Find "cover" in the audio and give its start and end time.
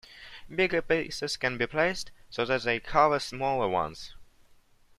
2.79-3.19